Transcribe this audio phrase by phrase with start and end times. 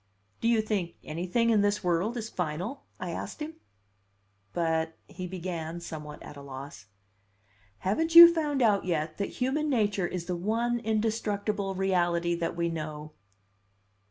[0.39, 3.57] "Do you think anything in this world is final?" I asked him.
[4.51, 6.87] "But" he began, somewhat at a loss.
[7.77, 12.67] "Haven't you found out yet that human nature is the one indestructible reality that we
[12.67, 13.11] know?"